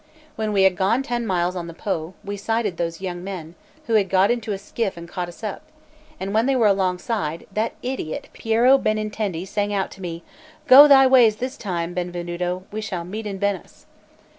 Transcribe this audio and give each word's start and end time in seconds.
When 0.35 0.51
we 0.51 0.63
had 0.63 0.75
gone 0.75 1.03
ten 1.03 1.27
miles 1.27 1.55
on 1.55 1.67
the 1.67 1.75
Po, 1.75 2.15
we 2.25 2.35
sighted 2.35 2.77
those 2.77 3.01
young 3.01 3.23
men, 3.23 3.53
who 3.85 3.93
had 3.93 4.09
got 4.09 4.31
into 4.31 4.51
a 4.51 4.57
skiff 4.57 4.97
and 4.97 5.07
caught 5.07 5.27
us 5.29 5.43
up; 5.43 5.61
and 6.19 6.33
when 6.33 6.47
they 6.47 6.55
were 6.55 6.65
alongside, 6.65 7.45
that 7.53 7.73
idiot 7.83 8.27
Piero 8.33 8.79
Benintendi 8.79 9.45
sang 9.45 9.71
out 9.75 9.91
to 9.91 10.01
me: 10.01 10.23
"Go 10.65 10.87
thy 10.87 11.05
ways 11.05 11.35
this 11.35 11.55
time, 11.55 11.93
Benvenuto; 11.93 12.63
we 12.71 12.81
shall 12.81 13.03
meet 13.03 13.27
in 13.27 13.37
Venice." 13.37 13.85